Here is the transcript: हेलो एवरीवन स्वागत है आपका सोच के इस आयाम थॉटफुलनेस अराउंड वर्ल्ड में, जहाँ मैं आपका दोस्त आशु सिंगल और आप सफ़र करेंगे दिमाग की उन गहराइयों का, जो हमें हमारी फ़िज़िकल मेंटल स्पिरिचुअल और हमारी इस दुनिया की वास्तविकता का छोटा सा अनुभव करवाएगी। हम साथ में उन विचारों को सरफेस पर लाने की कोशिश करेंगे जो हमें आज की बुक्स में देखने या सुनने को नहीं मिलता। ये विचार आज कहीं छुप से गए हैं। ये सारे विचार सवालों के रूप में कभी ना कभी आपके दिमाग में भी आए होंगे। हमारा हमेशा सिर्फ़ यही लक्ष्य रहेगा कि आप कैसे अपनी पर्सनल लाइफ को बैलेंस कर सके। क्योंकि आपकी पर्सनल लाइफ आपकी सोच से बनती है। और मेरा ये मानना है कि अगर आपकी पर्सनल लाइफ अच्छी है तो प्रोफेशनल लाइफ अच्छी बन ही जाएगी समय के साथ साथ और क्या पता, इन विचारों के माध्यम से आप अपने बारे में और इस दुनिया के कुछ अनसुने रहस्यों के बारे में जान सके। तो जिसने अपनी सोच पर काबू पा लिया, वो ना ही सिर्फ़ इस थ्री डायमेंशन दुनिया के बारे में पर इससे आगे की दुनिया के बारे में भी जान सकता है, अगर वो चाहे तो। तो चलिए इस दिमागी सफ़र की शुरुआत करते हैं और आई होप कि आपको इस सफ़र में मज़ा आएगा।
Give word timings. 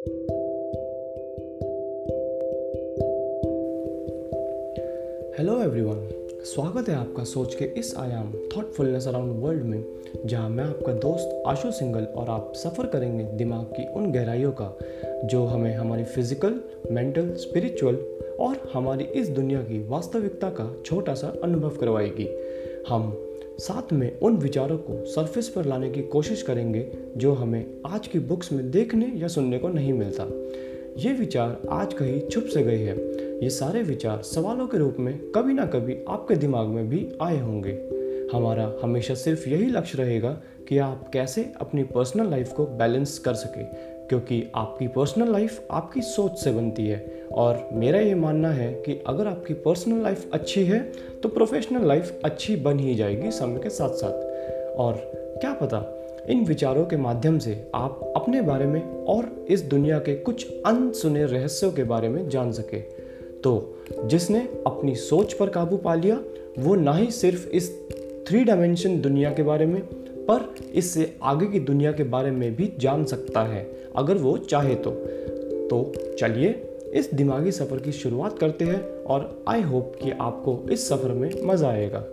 हेलो 0.00 0.12
एवरीवन 5.62 6.08
स्वागत 6.44 6.88
है 6.88 6.94
आपका 6.94 7.24
सोच 7.24 7.54
के 7.54 7.64
इस 7.64 7.94
आयाम 7.96 8.32
थॉटफुलनेस 8.56 9.08
अराउंड 9.08 9.42
वर्ल्ड 9.42 9.62
में, 9.62 9.84
जहाँ 10.26 10.50
मैं 10.50 10.64
आपका 10.64 10.92
दोस्त 10.92 11.42
आशु 11.46 11.70
सिंगल 11.70 12.04
और 12.04 12.28
आप 12.28 12.52
सफ़र 12.56 12.86
करेंगे 12.86 13.24
दिमाग 13.24 13.64
की 13.64 13.88
उन 13.88 14.12
गहराइयों 14.12 14.52
का, 14.52 14.78
जो 15.24 15.44
हमें 15.44 15.74
हमारी 15.74 16.04
फ़िज़िकल 16.04 16.60
मेंटल 16.90 17.34
स्पिरिचुअल 17.34 17.96
और 18.40 18.70
हमारी 18.74 19.04
इस 19.04 19.28
दुनिया 19.28 19.62
की 19.62 19.88
वास्तविकता 19.88 20.50
का 20.50 20.82
छोटा 20.86 21.14
सा 21.14 21.34
अनुभव 21.42 21.76
करवाएगी। 21.76 22.28
हम 22.88 23.29
साथ 23.60 23.92
में 23.92 24.20
उन 24.20 24.36
विचारों 24.36 24.78
को 24.78 25.04
सरफेस 25.04 25.48
पर 25.48 25.64
लाने 25.64 25.90
की 25.90 26.02
कोशिश 26.02 26.42
करेंगे 26.42 26.92
जो 27.16 27.32
हमें 27.32 27.66
आज 27.86 28.06
की 28.06 28.18
बुक्स 28.18 28.52
में 28.52 28.70
देखने 28.70 29.12
या 29.16 29.28
सुनने 29.28 29.58
को 29.58 29.68
नहीं 29.68 29.92
मिलता। 29.92 30.24
ये 30.98 31.12
विचार 31.12 31.62
आज 31.70 31.94
कहीं 31.94 32.20
छुप 32.28 32.44
से 32.44 32.62
गए 32.62 32.76
हैं। 32.76 32.96
ये 33.42 33.50
सारे 33.50 33.82
विचार 33.82 34.22
सवालों 34.22 34.66
के 34.66 34.78
रूप 34.78 34.96
में 35.00 35.18
कभी 35.34 35.52
ना 35.52 35.66
कभी 35.66 35.98
आपके 36.08 36.34
दिमाग 36.34 36.66
में 36.66 36.88
भी 36.88 37.08
आए 37.22 37.40
होंगे। 37.40 37.72
हमारा 38.36 38.74
हमेशा 38.82 39.14
सिर्फ़ 39.14 39.48
यही 39.48 39.66
लक्ष्य 39.66 39.98
रहेगा 39.98 40.42
कि 40.68 40.78
आप 40.78 41.10
कैसे 41.12 41.52
अपनी 41.60 41.82
पर्सनल 41.82 42.30
लाइफ 42.30 42.52
को 42.52 42.66
बैलेंस 42.66 43.18
कर 43.18 43.34
सके। 43.34 43.64
क्योंकि 44.10 44.42
आपकी 44.54 44.86
पर्सनल 44.88 45.30
लाइफ 45.32 45.66
आपकी 45.70 46.00
सोच 46.02 46.38
से 46.38 46.52
बनती 46.52 46.86
है। 46.86 46.98
और 47.32 47.68
मेरा 47.72 47.98
ये 48.00 48.14
मानना 48.14 48.50
है 48.50 48.72
कि 48.86 48.98
अगर 49.06 49.26
आपकी 49.26 49.54
पर्सनल 49.54 50.02
लाइफ 50.02 50.30
अच्छी 50.32 50.64
है 50.64 50.80
तो 51.22 51.28
प्रोफेशनल 51.28 51.86
लाइफ 51.88 52.20
अच्छी 52.24 52.56
बन 52.56 52.78
ही 52.78 52.94
जाएगी 52.94 53.30
समय 53.30 53.60
के 53.60 53.70
साथ 53.70 53.90
साथ 53.94 54.76
और 54.76 54.94
क्या 55.40 55.52
पता, 55.54 55.78
इन 56.28 56.44
विचारों 56.44 56.84
के 56.84 56.96
माध्यम 56.96 57.38
से 57.38 57.54
आप 57.74 58.00
अपने 58.16 58.40
बारे 58.42 58.66
में 58.66 58.82
और 59.04 59.46
इस 59.50 59.62
दुनिया 59.62 59.98
के 59.98 60.14
कुछ 60.14 60.46
अनसुने 60.66 61.24
रहस्यों 61.24 61.70
के 61.72 61.84
बारे 61.84 62.08
में 62.08 62.28
जान 62.28 62.52
सके। 62.52 62.80
तो 63.40 63.76
जिसने 64.04 64.40
अपनी 64.66 64.94
सोच 64.94 65.32
पर 65.32 65.48
काबू 65.48 65.76
पा 65.76 65.94
लिया, 65.94 66.18
वो 66.58 66.74
ना 66.74 66.92
ही 66.92 67.10
सिर्फ़ 67.10 67.48
इस 67.48 67.70
थ्री 68.28 68.44
डायमेंशन 68.44 69.00
दुनिया 69.00 69.30
के 69.30 69.42
बारे 69.42 69.66
में 69.66 69.82
पर 70.28 70.54
इससे 70.74 71.16
आगे 71.22 71.46
की 71.46 71.60
दुनिया 71.60 71.92
के 71.92 72.02
बारे 72.02 72.30
में 72.30 72.56
भी 72.56 72.72
जान 72.78 73.04
सकता 73.04 73.42
है, 73.42 73.70
अगर 73.96 74.14
वो 74.14 74.36
चाहे 74.36 74.74
तो। 74.74 74.90
तो 75.70 75.92
चलिए 76.18 76.50
इस 76.94 77.14
दिमागी 77.14 77.52
सफ़र 77.52 77.80
की 77.80 77.92
शुरुआत 77.92 78.38
करते 78.38 78.64
हैं 78.64 78.82
और 79.04 79.44
आई 79.48 79.62
होप 79.62 79.92
कि 80.02 80.10
आपको 80.10 80.58
इस 80.72 80.88
सफ़र 80.88 81.12
में 81.12 81.30
मज़ा 81.44 81.68
आएगा। 81.68 82.04